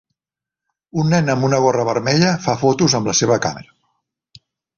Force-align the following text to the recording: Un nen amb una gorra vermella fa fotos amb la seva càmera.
Un 1.01 1.11
nen 1.15 1.29
amb 1.33 1.47
una 1.49 1.59
gorra 1.65 1.85
vermella 1.89 2.33
fa 2.47 2.57
fotos 2.63 2.97
amb 3.01 3.11
la 3.11 3.15
seva 3.21 3.39
càmera. 3.45 4.43